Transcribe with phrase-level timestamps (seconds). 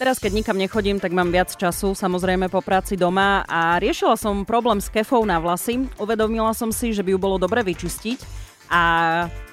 [0.00, 4.48] Teraz, keď nikam nechodím, tak mám viac času, samozrejme po práci doma a riešila som
[4.48, 5.92] problém s kefou na vlasy.
[6.00, 8.48] Uvedomila som si, že by ju bolo dobre vyčistiť.
[8.72, 8.80] A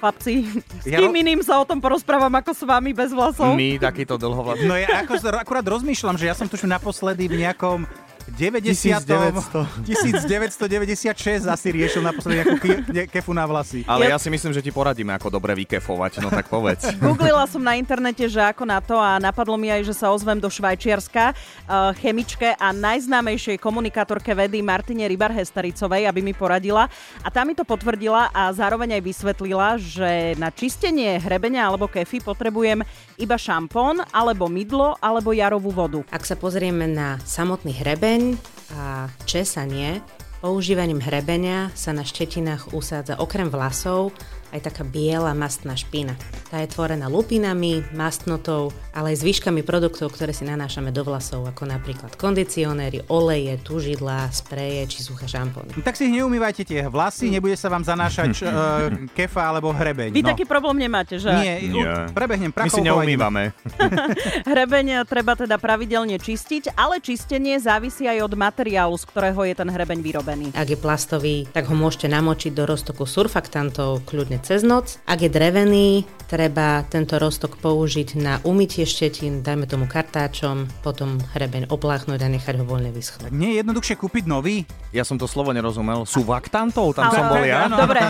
[0.00, 0.48] chlapci,
[0.82, 3.60] s Ja kým ro- iným sa o tom porozprávam ako s vami bez vlasov?
[3.60, 4.64] My takýto dlhovlasý.
[4.64, 7.84] No ja ako, akurát rozmýšľam, že ja som tuším naposledy v nejakom
[8.30, 9.04] 90.
[9.04, 9.84] 1900.
[9.84, 13.82] 1996 asi riešil naposledy nejakú ke- ne- kefu na vlasy.
[13.84, 16.90] Ale Ja- si myslím, že ti poradíme, ako dobre vykefovať, no tak povedz.
[16.98, 20.36] Googlila som na internete, že ako na to a napadlo mi aj, že sa ozvem
[20.36, 26.90] do Švajčiarska uh, chemičke a najznámejšej komunikátorke vedy Martine Rybar Hestaricovej, aby mi poradila.
[27.20, 32.18] A tá mi to potvrdila a zároveň aj vysvetlila, že na čistenie hrebenia alebo kefy
[32.18, 32.82] potrebujem
[33.16, 36.00] iba šampón, alebo mydlo, alebo jarovú vodu.
[36.08, 37.74] Ak sa pozrieme na samotný
[38.18, 38.34] hrebeň
[38.74, 40.02] a česanie,
[40.42, 44.10] používaním hrebenia sa na štetinách usádza okrem vlasov
[44.52, 46.16] aj taká biela mastná špina.
[46.48, 51.68] Tá je tvorená lupinami, mastnotou, ale aj zvyškami produktov, ktoré si nanášame do vlasov, ako
[51.68, 55.84] napríklad kondicionéry, oleje, tužidlá, spreje či suché šampóny.
[55.84, 58.48] Tak si neumývajte tie vlasy, nebude sa vám zanášať uh,
[59.18, 60.16] kefa alebo hrebeň.
[60.16, 60.28] Vy no.
[60.32, 61.28] taký problém nemáte, že?
[61.28, 62.08] Nie, Nie.
[62.08, 62.80] u- prebehnem My prachou.
[62.80, 63.52] si neumývame.
[64.50, 69.68] Hrebeň treba teda pravidelne čistiť, ale čistenie závisí aj od materiálu, z ktorého je ten
[69.68, 70.46] hrebeň vyrobený.
[70.56, 74.98] Ak je plastový, tak ho môžete namočiť do roztoku surfaktantov kľudne cez noc.
[75.06, 81.72] Ak je drevený, treba tento roztok použiť na umytie štetín, dajme tomu kartáčom, potom hrebeň
[81.72, 83.32] opláchnuť a nechať ho voľne vyschnúť.
[83.32, 84.68] Nie je jednoduchšie kúpiť nový?
[84.92, 86.04] Ja som to slovo nerozumel.
[86.04, 86.92] Sú vaktantov?
[86.92, 87.64] Tam Ale- som bol ja.
[87.72, 88.00] Dobre,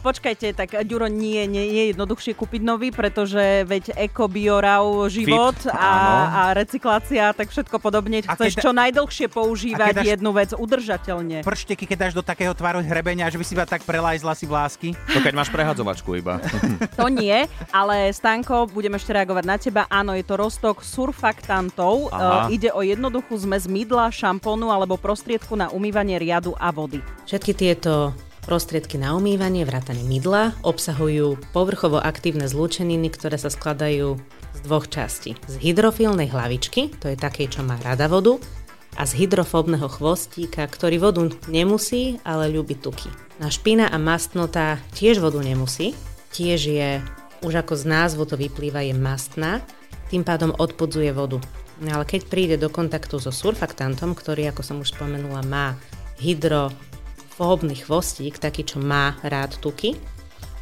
[0.00, 5.56] počkajte, tak Ďuro, nie, nie, nie je jednoduchšie kúpiť nový, pretože veď eko, biorau, život
[5.56, 5.92] Fit, a,
[6.32, 8.24] a recyklácia, tak všetko podobne.
[8.24, 11.36] A Chceš keď- čo najdlhšie používať a keď dáš- jednu vec udržateľne.
[11.44, 14.88] Pršteky, keď dáš do takého tvaru hrebenia, že by si iba tak prelajzla si vlásky.
[15.12, 16.40] To keď máš prehadzovačku iba.
[16.96, 19.82] To nie, ale Stanko, budem ešte reagovať na teba.
[19.88, 22.10] Áno, je to roztok surfaktantov.
[22.12, 22.52] Aha.
[22.52, 27.00] E, ide o jednoduchú zmes mydla, šampónu alebo prostriedku na umývanie riadu a vody.
[27.26, 28.12] Všetky tieto
[28.42, 34.18] prostriedky na umývanie, vrátane mydla, obsahujú povrchovo aktívne zlúčeniny, ktoré sa skladajú
[34.52, 35.38] z dvoch častí.
[35.46, 38.36] Z hydrofilnej hlavičky, to je takej, čo má rada vodu,
[38.92, 43.08] a z hydrofóbneho chvostíka, ktorý vodu nemusí, ale ľúbi tuky.
[43.40, 45.96] Na špina a mastnota tiež vodu nemusí,
[46.36, 46.90] tiež je,
[47.42, 49.60] už ako z názvu to vyplýva, je mastná,
[50.08, 51.42] tým pádom odpudzuje vodu.
[51.82, 55.74] No ale keď príde do kontaktu so surfaktantom, ktorý, ako som už spomenula, má
[56.22, 59.98] hydrofóbny chvostík, taký, čo má rád tuky,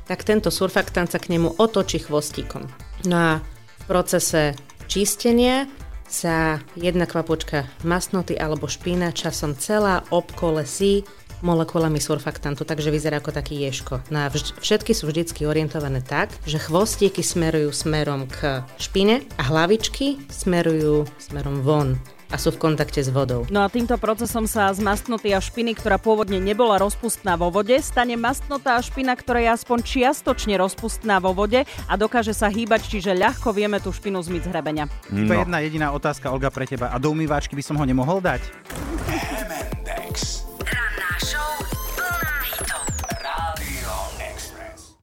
[0.09, 2.67] tak tento surfaktant sa k nemu otočí chvostíkom.
[3.07, 3.33] No a
[3.79, 4.57] v procese
[4.91, 5.71] čistenia
[6.11, 11.07] sa jedna kvapočka masnoty alebo špína časom celá obkolesí
[11.41, 14.01] molekulami surfaktantu, takže vyzerá ako taký ješko.
[14.13, 19.43] No a vž- všetky sú vždycky orientované tak, že chvostíky smerujú smerom k špine a
[19.49, 21.97] hlavičky smerujú smerom von
[22.31, 23.43] a sú v kontakte s vodou.
[23.51, 27.75] No a týmto procesom sa z mastnoty a špiny, ktorá pôvodne nebola rozpustná vo vode,
[27.83, 32.87] stane mastnota a špina, ktorá je aspoň čiastočne rozpustná vo vode a dokáže sa hýbať,
[32.87, 34.85] čiže ľahko vieme tú špinu zmyť z hrebenia.
[35.11, 36.95] Iba jedna jediná otázka, Olga, pre teba.
[36.95, 38.41] A do umývačky by som ho nemohol dať?